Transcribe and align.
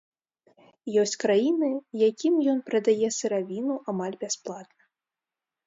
Ёсць 1.01 1.13
краіны, 1.23 1.69
якім 2.09 2.33
ён 2.55 2.63
прадае 2.71 3.11
сыравіну 3.19 3.79
амаль 3.93 4.19
бясплатна. 4.25 4.83